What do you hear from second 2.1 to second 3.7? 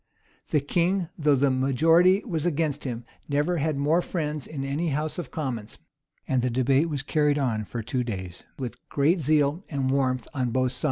was against him, never